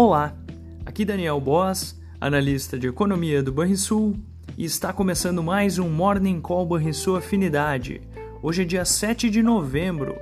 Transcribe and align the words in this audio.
Olá, 0.00 0.32
aqui 0.86 1.04
Daniel 1.04 1.40
Boas, 1.40 2.00
analista 2.20 2.78
de 2.78 2.86
economia 2.86 3.42
do 3.42 3.50
Banrisul, 3.50 4.14
e 4.56 4.64
está 4.64 4.92
começando 4.92 5.42
mais 5.42 5.76
um 5.76 5.88
Morning 5.88 6.40
Call 6.40 6.64
Banrisul 6.64 7.16
Afinidade. 7.16 8.00
Hoje 8.40 8.62
é 8.62 8.64
dia 8.64 8.84
7 8.84 9.28
de 9.28 9.42
novembro 9.42 10.14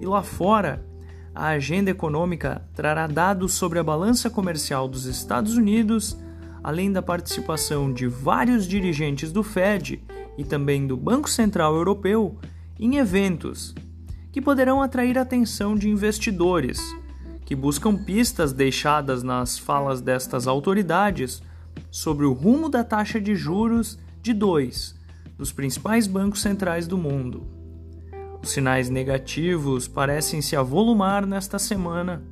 e 0.00 0.06
lá 0.06 0.22
fora 0.22 0.86
a 1.34 1.48
agenda 1.48 1.90
econômica 1.90 2.62
trará 2.72 3.08
dados 3.08 3.54
sobre 3.54 3.80
a 3.80 3.82
balança 3.82 4.30
comercial 4.30 4.86
dos 4.86 5.06
Estados 5.06 5.56
Unidos, 5.56 6.16
além 6.62 6.92
da 6.92 7.02
participação 7.02 7.92
de 7.92 8.06
vários 8.06 8.64
dirigentes 8.64 9.32
do 9.32 9.42
Fed 9.42 10.04
e 10.38 10.44
também 10.44 10.86
do 10.86 10.96
Banco 10.96 11.28
Central 11.28 11.74
Europeu 11.74 12.38
em 12.78 12.98
eventos 12.98 13.74
que 14.30 14.40
poderão 14.40 14.80
atrair 14.80 15.18
a 15.18 15.22
atenção 15.22 15.74
de 15.74 15.90
investidores 15.90 16.78
que 17.46 17.54
buscam 17.54 17.96
pistas 17.96 18.52
deixadas 18.52 19.22
nas 19.22 19.58
falas 19.58 20.02
destas 20.02 20.46
autoridades 20.46 21.40
sobre 21.90 22.26
o 22.26 22.32
rumo 22.34 22.68
da 22.68 22.84
taxa 22.84 23.18
de 23.18 23.34
juros 23.34 23.98
de 24.20 24.34
dois 24.34 24.94
dos 25.38 25.52
principais 25.52 26.06
bancos 26.06 26.40
centrais 26.40 26.86
do 26.86 26.96
mundo. 26.96 27.46
Os 28.42 28.50
sinais 28.50 28.88
negativos 28.88 29.86
parecem 29.86 30.40
se 30.40 30.56
avolumar 30.56 31.26
nesta 31.26 31.58
semana. 31.58 32.22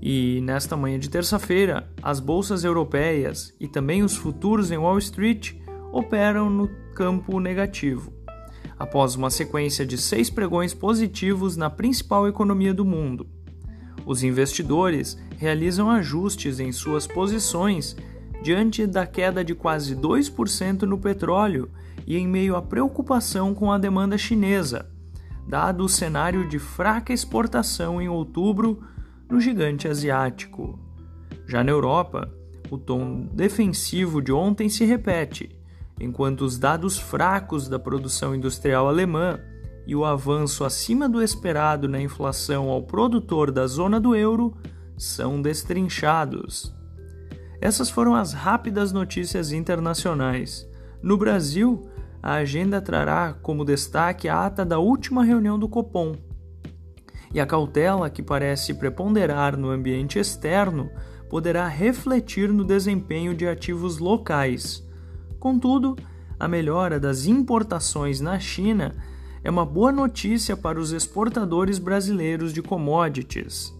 E 0.00 0.40
nesta 0.42 0.76
manhã 0.76 0.98
de 0.98 1.08
terça-feira, 1.08 1.88
as 2.02 2.20
bolsas 2.20 2.64
europeias 2.64 3.54
e 3.58 3.66
também 3.66 4.02
os 4.02 4.16
futuros 4.16 4.70
em 4.70 4.76
Wall 4.76 4.98
Street 4.98 5.54
operam 5.92 6.50
no 6.50 6.68
campo 6.94 7.40
negativo, 7.40 8.12
após 8.78 9.14
uma 9.14 9.30
sequência 9.30 9.86
de 9.86 9.96
seis 9.96 10.28
pregões 10.28 10.74
positivos 10.74 11.56
na 11.56 11.70
principal 11.70 12.28
economia 12.28 12.74
do 12.74 12.84
mundo. 12.84 13.26
Os 14.06 14.22
investidores 14.22 15.18
realizam 15.38 15.90
ajustes 15.90 16.60
em 16.60 16.72
suas 16.72 17.06
posições 17.06 17.96
diante 18.42 18.86
da 18.86 19.06
queda 19.06 19.42
de 19.42 19.54
quase 19.54 19.96
2% 19.96 20.82
no 20.82 20.98
petróleo 20.98 21.70
e 22.06 22.16
em 22.16 22.28
meio 22.28 22.56
à 22.56 22.62
preocupação 22.62 23.54
com 23.54 23.72
a 23.72 23.78
demanda 23.78 24.18
chinesa, 24.18 24.90
dado 25.48 25.84
o 25.84 25.88
cenário 25.88 26.46
de 26.48 26.58
fraca 26.58 27.12
exportação 27.12 28.00
em 28.00 28.08
outubro 28.08 28.82
no 29.30 29.40
gigante 29.40 29.88
asiático. 29.88 30.78
Já 31.46 31.64
na 31.64 31.70
Europa, 31.70 32.30
o 32.70 32.76
tom 32.76 33.26
defensivo 33.32 34.20
de 34.20 34.32
ontem 34.32 34.68
se 34.68 34.84
repete, 34.84 35.58
enquanto 35.98 36.42
os 36.42 36.58
dados 36.58 36.98
fracos 36.98 37.68
da 37.68 37.78
produção 37.78 38.34
industrial 38.34 38.88
alemã 38.88 39.40
e 39.86 39.94
o 39.94 40.04
avanço 40.04 40.64
acima 40.64 41.08
do 41.08 41.22
esperado 41.22 41.88
na 41.88 42.00
inflação 42.00 42.68
ao 42.70 42.82
produtor 42.82 43.50
da 43.50 43.66
zona 43.66 44.00
do 44.00 44.16
euro 44.16 44.54
são 44.96 45.42
destrinchados. 45.42 46.74
Essas 47.60 47.90
foram 47.90 48.14
as 48.14 48.32
rápidas 48.32 48.92
notícias 48.92 49.52
internacionais. 49.52 50.68
No 51.02 51.16
Brasil, 51.16 51.88
a 52.22 52.34
agenda 52.34 52.80
trará 52.80 53.34
como 53.42 53.64
destaque 53.64 54.28
a 54.28 54.46
ata 54.46 54.64
da 54.64 54.78
última 54.78 55.22
reunião 55.24 55.58
do 55.58 55.68
Copom. 55.68 56.14
E 57.32 57.40
a 57.40 57.46
cautela 57.46 58.08
que 58.08 58.22
parece 58.22 58.74
preponderar 58.74 59.56
no 59.56 59.70
ambiente 59.70 60.18
externo 60.18 60.88
poderá 61.28 61.66
refletir 61.66 62.50
no 62.50 62.64
desempenho 62.64 63.34
de 63.34 63.46
ativos 63.46 63.98
locais. 63.98 64.86
Contudo, 65.38 65.96
a 66.38 66.46
melhora 66.46 66.98
das 66.98 67.26
importações 67.26 68.20
na 68.20 68.38
China 68.38 68.94
é 69.44 69.50
uma 69.50 69.66
boa 69.66 69.92
notícia 69.92 70.56
para 70.56 70.80
os 70.80 70.90
exportadores 70.90 71.78
brasileiros 71.78 72.52
de 72.52 72.62
commodities. 72.62 73.74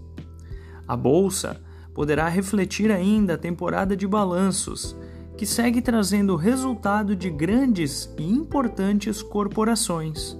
A 0.86 0.94
bolsa 0.94 1.58
poderá 1.94 2.28
refletir 2.28 2.92
ainda 2.92 3.34
a 3.34 3.38
temporada 3.38 3.96
de 3.96 4.06
balanços, 4.06 4.94
que 5.39 5.46
segue 5.46 5.80
trazendo 5.80 6.34
o 6.34 6.36
resultado 6.36 7.16
de 7.16 7.30
grandes 7.30 8.12
e 8.18 8.22
importantes 8.22 9.22
corporações. 9.22 10.36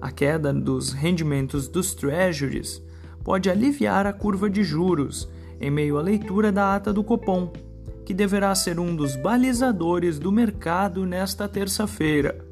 A 0.00 0.10
queda 0.10 0.52
dos 0.52 0.92
rendimentos 0.92 1.68
dos 1.68 1.94
treasuries 1.94 2.82
pode 3.22 3.48
aliviar 3.48 4.04
a 4.04 4.12
curva 4.12 4.50
de 4.50 4.64
juros 4.64 5.30
em 5.60 5.70
meio 5.70 5.96
à 5.96 6.02
leitura 6.02 6.50
da 6.50 6.74
ata 6.74 6.92
do 6.92 7.04
Copom, 7.04 7.52
que 8.04 8.12
deverá 8.12 8.52
ser 8.54 8.80
um 8.80 8.94
dos 8.94 9.14
balizadores 9.16 10.18
do 10.18 10.32
mercado 10.32 11.06
nesta 11.06 11.48
terça-feira. 11.48 12.44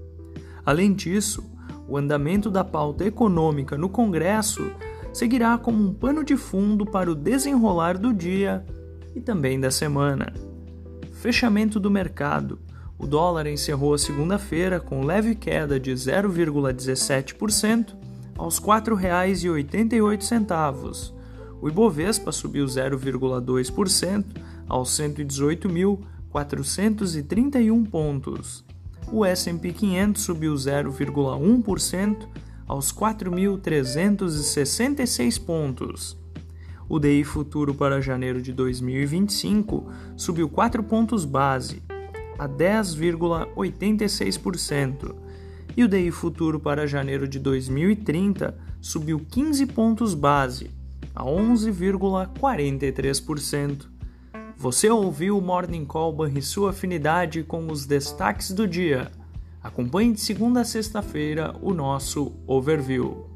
Além 0.65 0.95
disso, 0.95 1.52
o 1.93 1.97
andamento 1.99 2.51
da 2.51 2.65
pauta 2.65 3.05
econômica 3.05 3.77
no 3.77 3.87
Congresso 3.87 4.73
seguirá 5.13 5.59
como 5.59 5.87
um 5.87 5.93
pano 5.93 6.25
de 6.25 6.39
fundo 6.39 6.87
para 6.87 7.13
o 7.13 7.15
desenrolar 7.15 7.99
do 7.99 8.15
dia 8.15 8.65
e 9.15 9.21
também 9.21 9.61
da 9.61 9.71
semana. 9.71 10.33
Fechamento 11.13 11.79
do 11.79 11.91
mercado. 11.91 12.59
O 12.99 13.07
dólar 13.07 13.47
encerrou 13.47 13.93
a 13.93 13.99
segunda-feira 13.99 14.81
com 14.81 15.05
leve 15.05 15.35
queda 15.35 15.79
de 15.79 15.93
0,17% 15.93 17.95
aos 18.39 18.57
R$ 18.57 18.65
4,88. 18.65 21.13
O 21.61 21.69
Ibovespa 21.69 22.33
subiu 22.33 22.65
0,2% 22.65 24.25
aos 24.67 24.99
118.431 24.99 27.91
pontos 27.91 28.65
o 29.13 29.25
S&P 29.27 29.73
500 29.73 30.23
subiu 30.23 30.55
0,1% 30.55 32.29
aos 32.67 32.91
4.366 32.93 35.45
pontos. 35.45 36.17
O 36.89 36.99
DI 36.99 37.23
futuro 37.23 37.75
para 37.75 38.01
janeiro 38.01 38.41
de 38.41 38.51
2025 38.53 39.93
subiu 40.17 40.49
4 40.49 40.83
pontos 40.83 41.27
base, 41.27 41.83
a 42.39 42.49
10,86%, 42.49 45.15
e 45.77 45.85
o 45.85 45.89
DI 45.89 46.11
futuro 46.11 46.59
para 46.59 46.87
janeiro 46.87 47.29
de 47.29 47.39
2030 47.39 48.57
subiu 48.81 49.21
15 49.21 49.67
pontos 49.67 50.15
base, 50.15 50.71
a 51.15 51.23
11,43%. 51.23 53.92
Você 54.63 54.89
ouviu 54.89 55.37
o 55.37 55.43
Morning 55.43 55.85
Call 55.85 56.13
sua 56.41 56.71
Afinidade 56.71 57.43
com 57.43 57.67
os 57.67 57.85
destaques 57.85 58.53
do 58.53 58.65
dia. 58.65 59.11
Acompanhe 59.61 60.13
de 60.13 60.21
segunda 60.21 60.61
a 60.61 60.65
sexta-feira 60.65 61.53
o 61.61 61.75
nosso 61.75 62.33
overview. 62.47 63.27